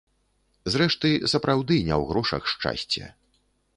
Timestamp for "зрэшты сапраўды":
0.75-1.75